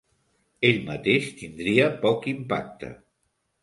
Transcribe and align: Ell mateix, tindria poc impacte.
Ell 0.69 0.79
mateix, 0.87 1.29
tindria 1.43 1.89
poc 2.09 2.29
impacte. 2.37 2.95